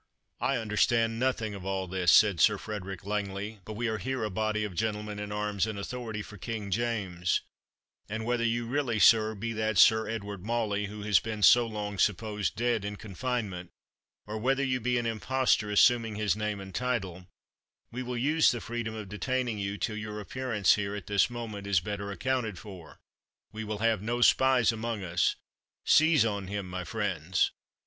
[0.39, 4.31] "I understand nothing of all this," said Sir Frederick Langley; "but we are here a
[4.31, 7.41] body of gentlemen in arms and authority for King James;
[8.09, 11.99] and whether you really, sir, be that Sir Edward Mauley, who has been so long
[11.99, 13.69] supposed dead in confinement,
[14.25, 17.27] or whether you be an impostor assuming his name and title,
[17.91, 21.67] we will use the freedom of detaining you, till your appearance here, at this moment,
[21.67, 22.97] is better accounted for;
[23.51, 25.35] we will have no spies among us
[25.85, 27.51] Seize on him, my friends."